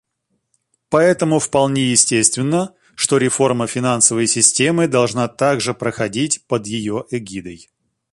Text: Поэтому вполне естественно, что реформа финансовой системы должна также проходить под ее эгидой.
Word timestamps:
Поэтому 0.89 1.37
вполне 1.37 1.91
естественно, 1.91 2.73
что 2.95 3.19
реформа 3.19 3.67
финансовой 3.67 4.25
системы 4.25 4.87
должна 4.87 5.27
также 5.27 5.75
проходить 5.75 6.43
под 6.47 6.65
ее 6.65 7.05
эгидой. 7.11 7.69